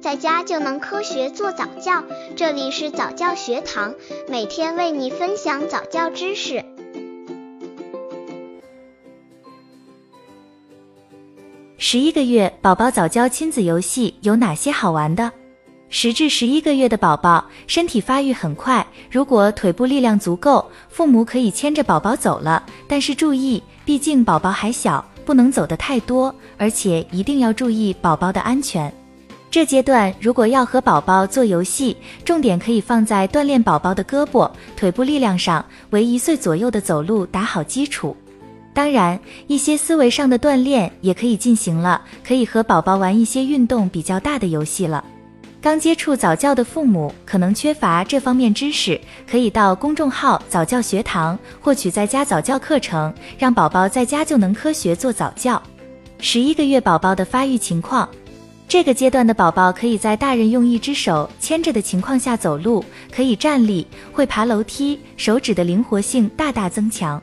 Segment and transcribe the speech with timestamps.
[0.00, 2.02] 在家就能科学做早教。
[2.34, 3.94] 这里是早教学堂，
[4.28, 6.64] 每天为你分享早教知识。
[11.76, 15.30] 十一个月宝宝早教亲子游戏有哪些好玩的？
[15.90, 22.64] 十至十一个月的宝宝身体发育很快，如果腿部力量足够，父母可以牵着宝宝走了。
[22.88, 28.90] 但是注意，毕竟宝宝还小，不能走得太多，而且一定要注意宝宝的安全。
[29.50, 38.16] 这阶段如果要和宝宝做游戏，重点可以放在锻炼宝宝的胳膊、腿部力量上，为一岁左右的走路打好基础。
[38.72, 39.18] 当然，
[39.48, 45.04] 一些思维上的锻炼也可以进行了，可以和宝宝玩一些运动比较大的游戏了。
[45.60, 48.98] 刚接触早教的父母可能缺乏这方面知识，
[49.28, 55.60] 可以到公众号早教学堂获取在家早教课程，让宝宝在家就能科学做早教。
[56.20, 58.08] 十一个月宝宝的发育情况，
[58.70, 67.20] 这个阶段的宝宝可以在大人用一只手牵着的情况下走路，可以站立，会爬楼梯，手指的灵活性大大增强。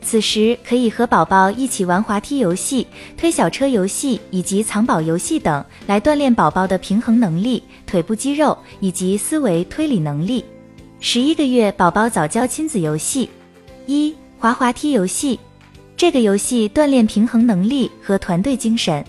[0.00, 2.86] 此时可以和宝宝一起玩滑梯游戏、
[3.16, 10.44] 推小车游戏以及藏宝游戏等，来锻炼宝宝的平衡能力、腿部肌肉以及思维推理能力。
[11.00, 13.28] 十一个月宝宝早教亲子游戏
[13.86, 15.40] 一滑滑梯游戏，
[15.96, 19.04] 这个游戏锻炼平衡能力和团队精神。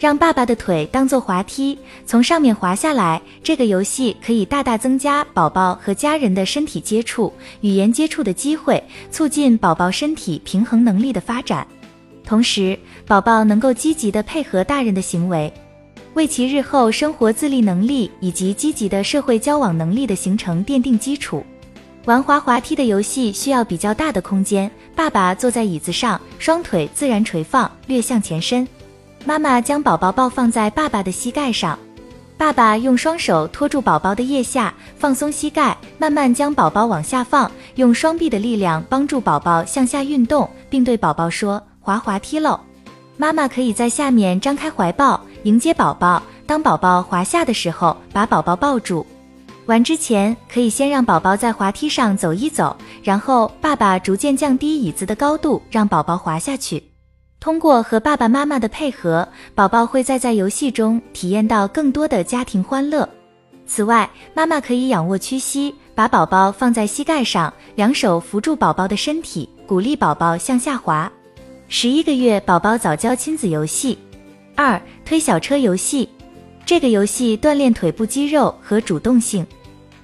[0.00, 3.20] 让爸爸的腿当做滑梯，从上面滑下来。
[3.42, 11.66] 这个游戏可以大大增加宝宝和家人的身体接触、语言接触的机会，促进宝宝身体平衡能力的发展。
[12.24, 15.52] 同时，宝宝能够积极的配合大人的行为，
[16.14, 21.44] 为其日后生活自立能力以及积极的社会交往能力的形成奠定基础。
[22.06, 28.66] 玩滑滑梯的游戏需要比较大的空间，爸爸坐在椅子上，双腿自然垂放，略向前伸。
[29.24, 31.78] 妈妈将宝宝抱放在爸爸的膝盖上，
[32.36, 42.58] 爸爸用双手托住宝宝的腋下，放松膝盖，慢慢将宝宝往下放，用双臂的力量帮助宝宝向下运动，并对宝宝说：“滑滑梯喽。”
[43.18, 49.06] 妈妈可以在下面张开怀抱迎接宝宝，当宝宝滑下的时候，把宝宝抱住。
[49.66, 56.82] 玩之前可以先让宝宝在滑梯上走一走，然后爸爸逐渐降低椅子的高度，让宝宝滑下去。
[57.40, 63.08] 通过和爸爸妈妈的配合，宝宝会在在游戏中体验到更多的家庭欢乐。
[63.66, 71.10] 此外，妈妈可以仰卧屈膝，把宝宝放在膝盖上，两手扶住宝宝的身体，鼓励宝宝向下滑。
[71.66, 73.96] 十一个月宝宝早教亲子游戏
[74.54, 76.06] 二推小车游戏，
[76.66, 79.46] 这个游戏锻炼腿部肌肉和主动性。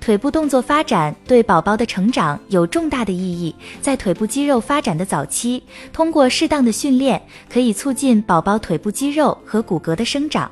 [0.07, 3.53] 腿部动作发展对宝宝的成长有重大的意义。
[3.83, 5.61] 在腿部肌肉发展的早期，
[5.93, 7.21] 通过适当的训练，
[7.53, 10.49] 可以促进宝宝腿部肌肉和骨骼的生长。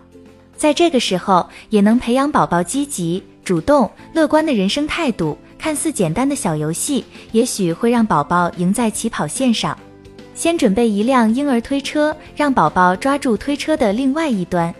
[0.57, 5.39] 在这个时候，也能培养宝宝积极、主动、乐观的人生态度。
[5.57, 9.79] 看似简单的小游戏，也许会让宝宝赢在起跑线上。
[10.35, 14.75] 先准备一辆婴儿推车，让宝宝抓住推车的另外一端。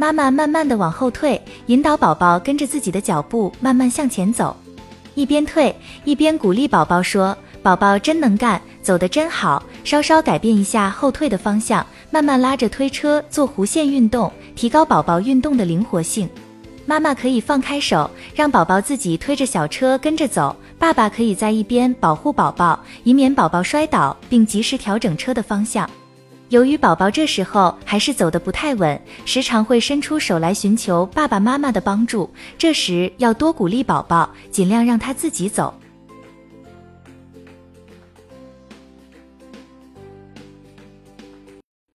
[0.00, 4.56] 妈妈慢慢的往后退，引导宝宝跟着自己的脚步慢慢向前走，
[5.14, 16.26] 一边退一边鼓励宝宝说：“宝宝真能干，走得真好。”稍稍改变一下后退的方向，慢慢拉着推车做弧线运动，提高宝宝运动的灵活性。
[16.86, 25.86] 妈妈可以放开手，让宝宝自己推着小车跟着走，爸爸可以在一边保护宝宝，以免宝宝摔倒，并及时调整车的方向。
[26.50, 32.28] 由于宝宝这时候还是走得不太稳，时常会伸出手来寻求爸爸妈妈的帮助，
[32.58, 35.72] 这时要多鼓励宝宝，尽量让他自己走。